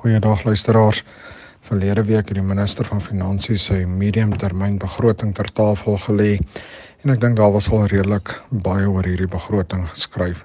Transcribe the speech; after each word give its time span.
Goeiedag 0.00 0.44
luisteraars. 0.44 1.04
Verlede 1.60 2.04
week 2.04 2.30
het 2.30 2.38
die 2.38 2.42
minister 2.42 2.86
van 2.88 3.02
Finansies 3.04 3.66
sy 3.68 3.82
mediumtermyn 3.84 4.78
begroting 4.80 5.34
ter 5.36 5.50
tafel 5.52 5.98
gelê 6.06 6.28
en 7.04 7.12
ek 7.12 7.20
dink 7.20 7.36
daar 7.36 7.52
was 7.52 7.68
al 7.68 7.84
redelik 7.92 8.32
baie 8.64 8.86
oor 8.88 9.04
hierdie 9.04 9.28
begroting 9.28 9.82
geskryf. 9.90 10.40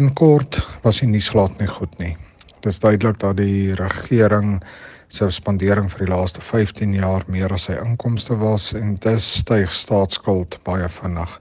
In 0.00 0.08
kort 0.16 0.56
was 0.86 1.02
die 1.02 1.10
nuusglad 1.10 1.60
nie 1.60 1.68
goed 1.68 1.92
nie. 2.00 2.14
Dit 2.62 2.70
is 2.72 2.80
duidelik 2.80 3.20
dat 3.20 3.36
die 3.42 3.76
regering 3.76 4.54
se 5.12 5.28
spandering 5.28 5.92
vir 5.92 6.06
die 6.06 6.12
laaste 6.14 6.40
15 6.40 6.96
jaar 6.96 7.28
meer 7.28 7.52
as 7.52 7.68
sy 7.68 7.76
inkomste 7.76 8.40
was 8.40 8.70
en 8.78 8.96
dit 9.04 9.20
styg 9.20 9.76
staatsskuld 9.82 10.56
baie 10.64 10.88
vinnig. 10.96 11.36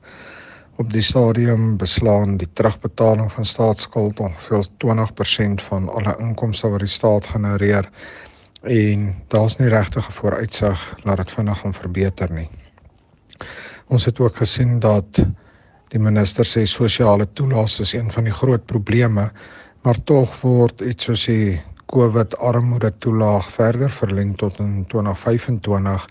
Op 0.75 0.91
die 0.91 1.01
stadium 1.01 1.77
beslaan 1.77 2.37
die 2.37 2.47
terugbetaling 2.53 3.31
van 3.31 3.45
staatsskuld 3.45 4.19
ongeveer 4.19 4.67
20% 4.85 5.63
van 5.67 5.89
alle 5.89 6.15
inkomste 6.19 6.69
wat 6.71 6.79
die 6.79 6.87
staat 6.87 7.27
genereer 7.27 7.89
en 8.61 9.15
daar's 9.27 9.57
nie 9.57 9.69
regtig 9.69 10.07
'n 10.07 10.11
vooruitsig 10.11 10.79
dat 11.03 11.17
dit 11.17 11.31
vinnig 11.31 11.59
gaan 11.59 11.73
verbeter 11.73 12.31
nie. 12.31 12.49
Ons 13.87 14.05
het 14.05 14.19
ook 14.19 14.35
gesien 14.35 14.79
dat 14.79 15.23
die 15.87 15.99
minister 15.99 16.45
sê 16.45 16.63
sosiale 16.65 17.27
toelaas 17.33 17.79
is 17.79 17.93
een 17.93 18.11
van 18.11 18.23
die 18.23 18.33
groot 18.33 18.65
probleme, 18.65 19.31
maar 19.81 20.03
tog 20.03 20.41
word 20.41 20.81
iets 20.81 21.03
soos 21.03 21.25
die 21.25 21.61
COVID 21.85 22.37
armoede 22.37 22.93
toelaag 22.97 23.51
verder 23.51 23.89
verleng 23.89 24.37
tot 24.37 24.59
in 24.59 24.85
2025 24.87 26.07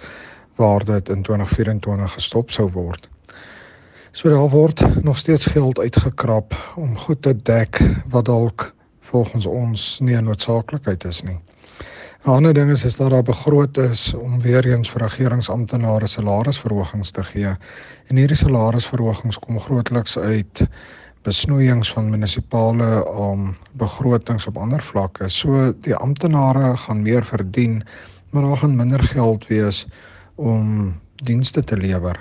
waar 0.56 0.84
dit 0.84 1.08
in 1.08 1.22
2024 1.22 2.12
gestop 2.12 2.50
sou 2.50 2.70
word. 2.70 3.08
So 4.12 4.28
daar 4.28 4.48
word 4.48 5.02
nog 5.02 5.18
steeds 5.18 5.46
geld 5.46 5.78
uitgekrap 5.78 6.54
om 6.76 6.96
goed 6.98 7.22
te 7.22 7.42
dek 7.42 7.78
wat 8.10 8.24
dalk 8.24 8.72
volgens 9.00 9.46
ons 9.46 9.98
nie 10.02 10.16
'n 10.16 10.24
noodsaaklikheid 10.24 11.04
is 11.04 11.22
nie. 11.22 11.38
'n 12.24 12.30
Ander 12.30 12.52
ding 12.52 12.70
is 12.70 12.84
is 12.84 12.96
dat 12.96 13.10
daar 13.10 13.22
begroot 13.22 13.76
is 13.76 14.14
om 14.14 14.40
weer 14.40 14.66
eens 14.66 14.90
vir 14.90 15.02
regeringsamptenare 15.02 16.06
salarisverhogings 16.06 17.10
te 17.10 17.22
gee. 17.22 17.54
En 18.06 18.16
hierdie 18.16 18.36
salarisverhogings 18.36 19.38
kom 19.38 19.60
grootliks 19.60 20.18
uit 20.18 20.68
besnoeiings 21.22 21.92
van 21.92 22.10
munisipale 22.10 23.06
um, 23.06 23.56
begrotings 23.72 24.46
op 24.46 24.56
ander 24.56 24.82
vlakke. 24.82 25.28
So 25.28 25.72
die 25.80 25.94
amptenare 25.94 26.76
gaan 26.76 27.02
meer 27.02 27.24
verdien, 27.24 27.84
maar 28.30 28.42
daar 28.42 28.56
gaan 28.56 28.76
minder 28.76 29.04
geld 29.04 29.46
wees 29.46 29.86
om 30.34 30.94
dienste 31.14 31.64
te 31.64 31.76
lewer. 31.76 32.20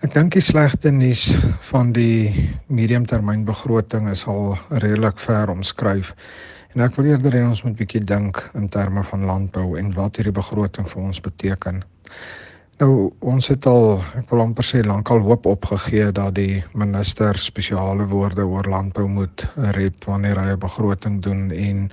Ek 0.00 0.14
dink 0.14 0.32
die 0.32 0.40
slegste 0.40 0.88
nuus 0.96 1.26
van 1.68 1.90
die 1.92 2.30
mediumtermynbegroting 2.72 4.06
is 4.08 4.22
al 4.24 4.54
redelik 4.70 5.18
ver 5.20 5.50
omskryf. 5.52 6.14
En 6.72 6.80
ek 6.86 6.96
wil 6.96 7.10
eerder 7.10 7.36
hê 7.36 7.42
ons 7.44 7.60
moet 7.66 7.76
bietjie 7.76 8.00
dink 8.08 8.40
in 8.56 8.70
terme 8.72 9.02
van 9.10 9.26
landbou 9.28 9.74
en 9.76 9.90
wat 9.98 10.16
hierdie 10.16 10.32
begroting 10.32 10.88
vir 10.88 11.02
ons 11.04 11.20
beteken. 11.20 11.82
Nou, 12.80 13.10
ons 13.20 13.50
het 13.52 13.68
al, 13.68 14.00
ek 14.16 14.32
wil 14.32 14.46
amper 14.46 14.64
sê 14.64 14.80
lankal 14.88 15.20
hoop 15.26 15.44
opgegee 15.52 16.08
dat 16.16 16.32
die 16.40 16.62
minister 16.72 17.36
spesiale 17.36 18.08
woorde 18.08 18.48
oor 18.48 18.72
landbou 18.72 19.04
moet 19.04 19.44
rep 19.76 20.08
wanneer 20.08 20.40
hy 20.40 20.54
'n 20.54 20.64
begroting 20.64 21.20
doen 21.20 21.50
en 21.52 21.90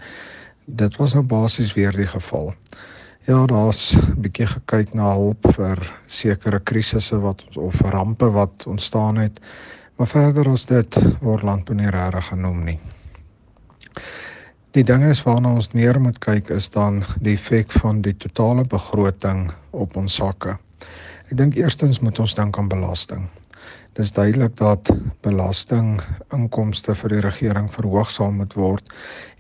dit 0.64 0.96
was 0.96 1.14
nou 1.14 1.28
basies 1.28 1.76
weer 1.76 1.92
die 1.92 2.08
geval. 2.08 2.54
Ja, 3.26 3.46
daar's 3.46 3.96
'n 3.96 4.22
bietjie 4.22 4.48
gekyk 4.48 4.94
na 4.94 5.14
hulp 5.14 5.48
vir 5.56 5.94
sekere 6.08 6.60
krisisse 6.60 7.20
wat 7.20 7.44
ons 7.48 7.58
of 7.58 7.82
rampe 7.82 8.30
wat 8.32 8.68
ontstaan 8.68 9.18
het. 9.18 9.40
Maar 9.96 10.08
verder 10.08 10.50
as 10.50 10.66
dit 10.66 10.98
word 11.22 11.44
landbou 11.44 11.76
nie 11.76 11.90
regtig 11.90 12.28
genoem 12.28 12.64
nie. 12.64 12.80
Die 14.72 14.84
ding 14.84 15.04
is 15.04 15.24
waarna 15.24 15.54
ons 15.58 15.72
meer 15.74 16.00
moet 16.02 16.20
kyk 16.20 16.50
is 16.50 16.70
dan 16.70 17.04
die 17.26 17.34
effek 17.34 17.72
van 17.72 18.02
die 18.02 18.14
totale 18.14 18.66
begroting 18.66 19.52
op 19.72 19.96
ons 19.98 20.16
sakke. 20.16 20.58
Ek 21.32 21.38
dink 21.38 21.56
eerstens 21.56 22.00
moet 22.00 22.20
ons 22.20 22.36
dink 22.36 22.58
aan 22.58 22.68
belasting. 22.68 23.24
Dis 23.98 24.12
duidelik 24.14 24.54
dat 24.60 24.92
belasting 25.26 26.02
inkomste 26.36 26.94
vir 26.96 27.16
die 27.16 27.22
regering 27.26 27.72
verhoog 27.74 28.12
sal 28.14 28.32
moet 28.32 28.54
word 28.54 28.94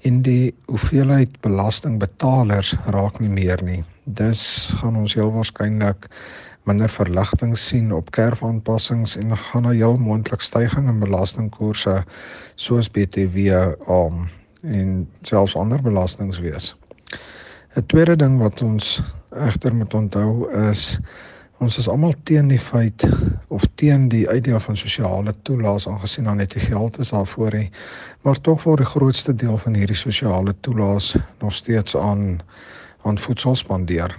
en 0.09 0.23
die 0.25 0.55
hoeveelheid 0.65 1.35
belastingbetalers 1.45 2.73
raak 2.95 3.19
nie 3.21 3.29
meer 3.29 3.61
nie. 3.63 3.83
Dis 4.05 4.71
gaan 4.79 4.97
ons 4.97 5.13
heel 5.13 5.29
waarskynlik 5.35 6.09
minder 6.67 6.89
verligting 6.89 7.53
sien 7.57 7.93
op 7.95 8.09
kerfaanpassings 8.17 9.15
en 9.21 9.37
gaan 9.37 9.69
daar 9.69 9.77
heel 9.77 9.97
moontlik 9.97 10.41
stygings 10.41 10.89
in 10.89 10.99
belastingkoerse 11.05 12.01
soos 12.55 12.89
BTW 12.89 13.61
om 13.85 14.25
en 14.63 15.07
selfs 15.21 15.55
ander 15.55 15.81
belastings 15.81 16.41
wees. 16.43 16.73
'n 17.77 17.85
Tweede 17.85 18.15
ding 18.15 18.39
wat 18.41 18.61
ons 18.61 19.01
egter 19.31 19.75
moet 19.75 19.93
onthou 19.93 20.49
is 20.69 20.99
Ons 21.57 21.79
is 21.81 21.87
almal 21.89 22.13
teen 22.29 22.51
die 22.51 22.59
feit 22.61 23.01
of 23.49 23.63
teen 23.81 24.03
die 24.13 24.27
idee 24.29 24.59
van 24.61 24.77
sosiale 24.77 25.33
toelaas 25.47 25.87
aangesien 25.89 26.27
dan 26.29 26.37
net 26.37 26.53
die 26.53 26.61
geld 26.61 26.99
is 27.01 27.09
daarvoor 27.09 27.57
hè. 27.57 27.63
Maar 28.21 28.37
tog 28.45 28.61
word 28.63 28.83
die 28.83 28.91
grootste 28.91 29.33
deel 29.33 29.57
van 29.63 29.73
hierdie 29.73 29.97
sosiale 29.97 30.53
toelaas 30.61 31.15
nog 31.41 31.53
steeds 31.53 31.97
aan 31.97 32.39
aan 33.01 33.17
voedsel 33.17 33.55
spandeer. 33.55 34.13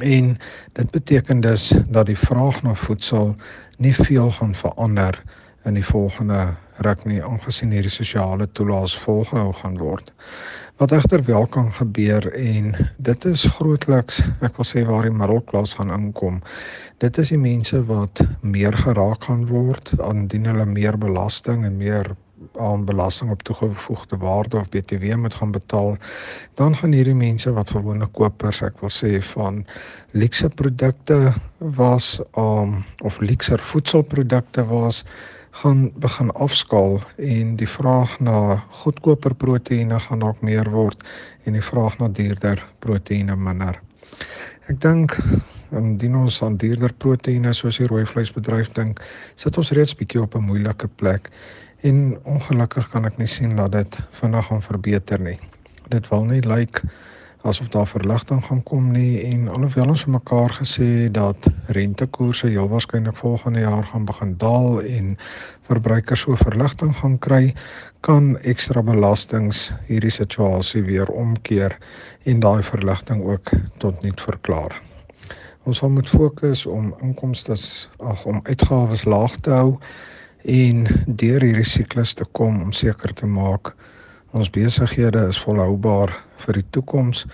En 0.00 0.36
dit 0.72 0.90
beteken 0.90 1.40
dus 1.40 1.72
dat 1.88 2.06
die 2.06 2.18
vraag 2.18 2.62
na 2.62 2.74
voedsel 2.74 3.36
nie 3.78 3.94
veel 3.94 4.30
gaan 4.30 4.54
verander 4.54 5.22
in 5.64 5.74
die 5.74 5.84
volgende 5.84 6.56
ruk 6.84 7.04
nie 7.04 7.22
aangesien 7.24 7.72
hierdie 7.72 7.92
sosiale 7.92 8.50
toelaas 8.52 8.98
volgehou 8.98 9.52
gaan 9.62 9.78
word. 9.78 10.12
Wat 10.78 10.92
egter 10.92 11.24
wel 11.24 11.46
kan 11.46 11.72
gebeur 11.74 12.32
en 12.32 12.74
dit 12.96 13.24
is 13.24 13.44
grootliks 13.58 14.20
ek 14.46 14.60
wil 14.60 14.66
sê 14.68 14.84
waar 14.86 15.08
die 15.08 15.14
middelklas 15.14 15.72
gaan 15.74 15.90
inkom. 15.90 16.36
Dit 17.02 17.18
is 17.18 17.32
die 17.34 17.40
mense 17.42 17.80
wat 17.88 18.22
meer 18.46 18.76
geraak 18.78 19.26
gaan 19.26 19.48
word 19.50 19.90
aandien 19.98 20.46
hulle 20.46 20.66
meer 20.70 20.98
belasting 20.98 21.64
en 21.66 21.80
meer 21.80 22.12
aan 22.62 22.84
belasting 22.86 23.30
op 23.34 23.42
toegevoegde 23.42 24.16
waarde 24.22 24.60
of 24.60 24.68
BTW 24.70 25.16
moet 25.18 25.34
gaan 25.34 25.50
betaal, 25.50 25.96
dan 26.54 26.76
gaan 26.76 26.94
hierdie 26.94 27.14
mense 27.14 27.52
wat 27.52 27.74
gewone 27.74 28.06
kopers, 28.14 28.62
ek 28.62 28.78
wil 28.82 28.92
sê 28.94 29.18
van 29.32 29.64
luukse 30.14 30.48
produkte 30.48 31.18
was 31.58 32.20
um, 32.38 32.84
of 33.02 33.18
luukser 33.18 33.58
voedselprodukte 33.58 34.62
was 34.70 35.02
gaan 35.50 35.90
begin 35.98 36.30
afskaal 36.30 37.00
en 37.16 37.56
die 37.56 37.68
vraag 37.68 38.20
na 38.20 38.62
goedkoper 38.82 39.34
proteïene 39.34 40.00
gaan 40.00 40.22
dalk 40.22 40.40
meer 40.42 40.70
word 40.70 41.02
en 41.44 41.56
die 41.56 41.64
vraag 41.64 41.98
na 41.98 42.08
duurder 42.08 42.62
proteïene 42.84 43.36
minder. 43.36 43.80
Ek 44.68 44.80
dink 44.80 45.16
indien 45.72 46.16
ons 46.16 46.42
aan 46.42 46.56
duurder 46.56 46.92
proteïene 47.02 47.52
soos 47.56 47.78
die 47.80 47.88
rooi 47.88 48.04
vleisbedryf 48.06 48.70
dink, 48.76 49.02
sit 49.36 49.56
ons 49.58 49.72
reeds 49.76 49.96
bietjie 49.96 50.22
op 50.22 50.36
'n 50.36 50.46
moeilike 50.48 50.88
plek 50.96 51.30
en 51.82 52.18
ongelukkig 52.24 52.90
kan 52.90 53.04
ek 53.04 53.18
nie 53.18 53.26
sien 53.26 53.56
dat 53.56 53.72
dit 53.72 53.98
vinnig 54.20 54.46
gaan 54.46 54.62
verbeter 54.62 55.20
nie. 55.20 55.38
Dit 55.88 56.08
wil 56.08 56.24
nie 56.24 56.40
lyk 56.40 56.82
like 56.82 56.82
asof 57.42 57.68
daar 57.68 57.86
verligting 57.86 58.44
gaan 58.44 58.62
kom 58.62 58.90
nie 58.92 59.22
en 59.22 59.48
alhoewel 59.48 59.92
ons 59.94 60.04
mekaar 60.10 60.50
gesê 60.58 61.10
dat 61.10 61.46
rentekoerse 61.66 62.48
heel 62.50 62.68
waarskynlik 62.68 63.16
volgende 63.16 63.60
jaar 63.60 63.84
gaan 63.84 64.04
begin 64.04 64.34
daal 64.36 64.80
en 64.82 65.16
verbruikers 65.68 66.20
so 66.20 66.34
verligting 66.36 66.96
gaan 66.96 67.18
kry, 67.18 67.54
kan 68.00 68.38
ekstra 68.38 68.82
belastings 68.82 69.68
hierdie 69.86 70.10
situasie 70.10 70.82
weer 70.82 71.08
omkeer 71.08 71.78
en 72.24 72.40
daai 72.40 72.62
verligting 72.62 73.22
ook 73.22 73.50
tot 73.78 74.02
nul 74.02 74.18
verklaar. 74.18 74.74
Ons 75.62 75.78
sal 75.78 75.92
moet 75.92 76.08
fokus 76.08 76.66
om 76.66 76.94
inkomste 77.02 77.54
ag 77.98 78.24
om 78.24 78.40
uitgawes 78.48 79.04
laag 79.04 79.36
te 79.44 79.52
hou 79.52 79.76
en 80.42 80.86
deur 81.06 81.44
hierdie 81.44 81.66
siklus 81.66 82.14
te 82.14 82.24
kom 82.32 82.62
om 82.62 82.72
seker 82.72 83.14
te 83.14 83.26
maak 83.26 83.74
ons 84.32 84.50
besighede 84.50 85.26
is 85.28 85.40
volhoubaar 85.40 86.12
vir 86.44 86.60
die 86.60 86.66
toekoms. 86.70 87.24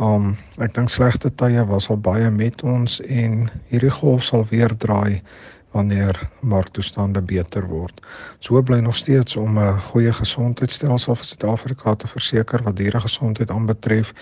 Um 0.00 0.36
ek 0.58 0.74
dink 0.74 0.90
slegte 0.90 1.30
tye 1.30 1.64
was 1.68 1.90
al 1.92 2.00
baie 2.00 2.30
met 2.30 2.62
ons 2.62 3.00
en 3.04 3.48
hierdie 3.68 3.92
golf 3.92 4.24
sal 4.24 4.46
weer 4.50 4.72
draai 4.76 5.20
wanneer 5.76 6.16
marktoestande 6.40 7.22
beter 7.22 7.66
word. 7.68 8.00
So 8.40 8.62
bly 8.62 8.80
nog 8.80 8.96
steeds 8.96 9.36
om 9.36 9.58
'n 9.58 9.80
goeie 9.92 10.12
gesondheidstelsel 10.12 11.14
vir 11.14 11.24
Suid-Afrika 11.24 11.94
te 11.94 12.06
verseker 12.06 12.62
wat 12.62 12.76
diere 12.76 13.00
gesondheid 13.00 13.50
aanbetref 13.50 14.14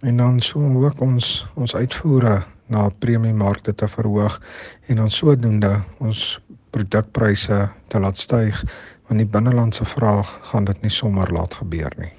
en 0.00 0.16
dan 0.16 0.40
so 0.40 0.60
ook 0.60 1.00
ons 1.00 1.46
ons 1.54 1.74
uitvoere 1.74 2.44
na 2.66 2.88
premiemarkte 2.88 3.74
te 3.74 3.88
verhoog 3.88 4.40
en 4.86 4.96
dan 4.96 5.10
sodoende 5.10 5.82
ons 5.98 6.40
produkpryse 6.70 7.68
te 7.88 8.00
laat 8.00 8.16
styg 8.16 8.64
want 9.08 9.20
die 9.20 9.28
binnelandse 9.28 9.84
vraag 9.84 10.30
gaan 10.50 10.64
dit 10.68 10.82
nie 10.84 10.92
sommer 10.92 11.32
laat 11.32 11.54
gebeur 11.54 11.92
nie. 11.96 12.12